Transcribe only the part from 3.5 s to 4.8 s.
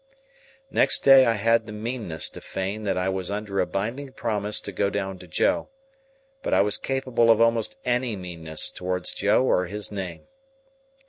a binding promise to